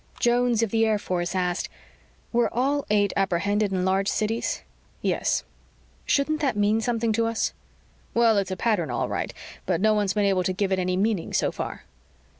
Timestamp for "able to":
10.25-10.53